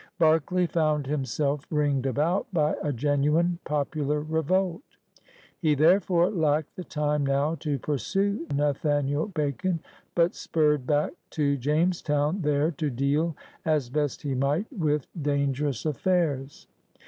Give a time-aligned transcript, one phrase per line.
[0.17, 4.81] Berkeley found himself ringed about by a genuine popular revolt.
[5.59, 9.79] He therefore lacked the time now to pursue Nathaniel Bacon,
[10.15, 16.65] but spiured back to Jamestown there to deal as best he might with dangerous affairs.